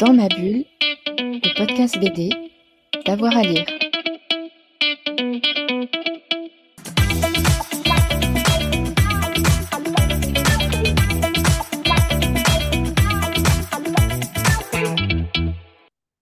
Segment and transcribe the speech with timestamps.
[0.00, 0.64] Dans ma bulle,
[1.18, 2.30] le podcast BD,
[3.04, 3.66] d'avoir à lire.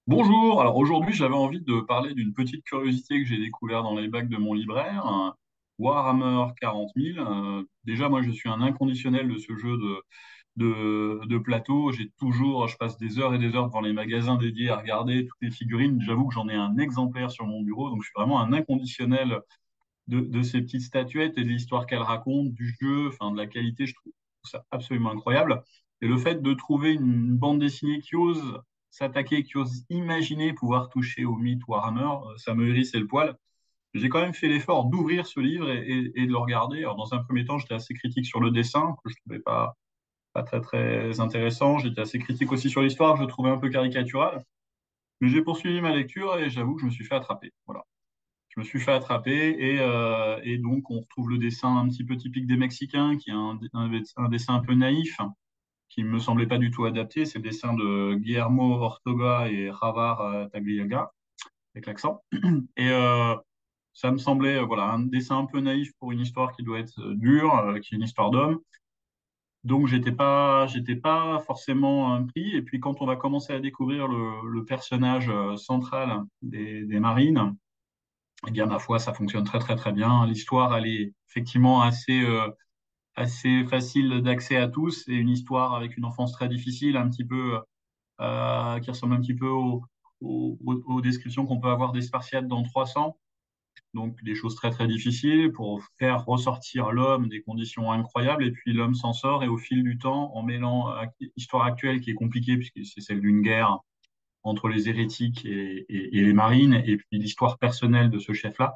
[0.09, 4.09] Bonjour, alors aujourd'hui j'avais envie de parler d'une petite curiosité que j'ai découvert dans les
[4.09, 5.37] bacs de mon libraire,
[5.79, 7.19] Warhammer 40 000.
[7.21, 10.03] Euh, déjà moi je suis un inconditionnel de ce jeu de,
[10.59, 11.93] de, plateau.
[11.93, 15.27] J'ai toujours, je passe des heures et des heures devant les magasins dédiés à regarder
[15.27, 16.01] toutes les figurines.
[16.03, 19.41] J'avoue que j'en ai un exemplaire sur mon bureau, donc je suis vraiment un inconditionnel
[20.09, 23.87] de, ces petites statuettes et de l'histoire qu'elles racontent, du jeu, enfin de la qualité.
[23.87, 24.13] Je trouve
[24.45, 25.63] ça absolument incroyable.
[26.01, 30.89] Et le fait de trouver une bande dessinée qui ose s'attaquer, qui ose imaginer pouvoir
[30.89, 33.37] toucher au mythe Warhammer, euh, ça me hérissait le poil.
[33.95, 36.79] J'ai quand même fait l'effort d'ouvrir ce livre et, de le regarder.
[36.79, 39.41] Alors, dans un premier temps, j'étais assez critique sur le dessin, que je ne trouvais
[39.41, 39.77] pas,
[40.33, 41.79] pas très, très intéressant.
[41.79, 44.45] J'étais assez critique aussi sur l'histoire, je le trouvais un peu caricatural.
[45.21, 47.53] Mais j'ai poursuivi ma lecture et j'avoue que je me suis fait attraper.
[47.67, 47.85] Voilà.
[48.51, 52.05] Je me suis fait attraper et, euh, et, donc on retrouve le dessin un petit
[52.05, 55.19] peu typique des Mexicains, qui est un, un, dessin un peu naïf,
[55.89, 57.25] qui me semblait pas du tout adapté.
[57.25, 61.13] C'est le dessin de Guillermo Ortoga et Ravar Tagliaga,
[61.75, 62.23] avec l'accent.
[62.77, 63.35] Et euh,
[63.99, 67.01] ça me semblait voilà, un dessin un peu naïf pour une histoire qui doit être
[67.15, 68.61] dure, euh, qui est une histoire d'homme.
[69.69, 70.67] Donc, j'étais pas,
[71.03, 72.57] pas forcément pris.
[72.57, 77.55] Et puis, quand on va commencer à découvrir le, personnage euh, central des, marines,
[78.47, 80.27] eh bien, ma foi, ça fonctionne très, très, très bien.
[80.27, 82.49] L'histoire, elle est effectivement assez, euh,
[83.15, 87.27] assez facile d'accès à tous et une histoire avec une enfance très difficile, un petit
[87.27, 87.59] peu,
[88.21, 89.51] euh, qui ressemble un petit peu
[90.21, 93.19] aux descriptions qu'on peut avoir des Spartiates dans 300
[93.95, 98.73] donc des choses très très difficiles pour faire ressortir l'homme des conditions incroyables et puis
[98.73, 100.93] l'homme s'en sort et au fil du temps en mêlant
[101.37, 103.79] l'histoire actuelle qui est compliquée puisque c'est celle d'une guerre
[104.43, 108.75] entre les hérétiques et les marines et puis l'histoire personnelle de ce chef-là,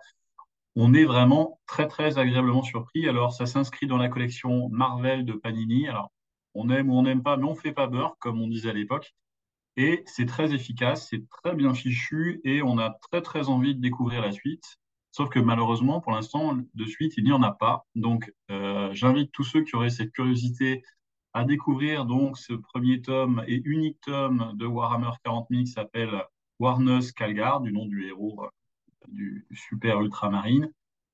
[0.75, 3.09] on est vraiment très très agréablement surpris.
[3.09, 5.89] Alors ça s'inscrit dans la collection Marvel de Panini.
[5.89, 6.13] Alors
[6.55, 8.75] on aime ou on n'aime pas, mais on fait pas beurre comme on disait à
[8.75, 9.15] l'époque.
[9.77, 13.81] Et c'est très efficace, c'est très bien fichu et on a très très envie de
[13.81, 14.79] découvrir la suite.
[15.13, 17.87] Sauf que malheureusement, pour l'instant, de suite, il n'y en a pas.
[17.95, 20.83] Donc, euh, j'invite tous ceux qui auraient cette curiosité
[21.35, 26.23] à découvrir donc ce premier tome et unique tome de Warhammer 40 000 qui s'appelle
[26.59, 28.49] Warnus Calgar, du nom du héros euh,
[29.09, 30.71] du super ultramarine,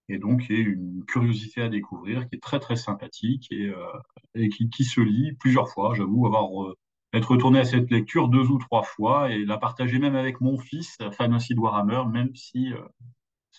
[0.09, 4.49] et donc qui est une curiosité à découvrir, qui est très très sympathique et, euh,
[4.73, 5.95] qui, se lit plusieurs fois.
[5.95, 6.77] J'avoue avoir euh,
[7.15, 10.59] être retourné à cette lecture deux ou trois fois et la partager même avec mon
[10.59, 12.73] fils, fan aussi de Warhammer, même si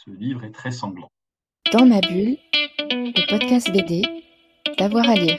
[0.06, 1.12] ce livre est très sanglant.
[1.74, 2.38] Dans ma bulle,
[2.90, 4.04] le podcast BD,
[4.78, 5.38] d'avoir à lire.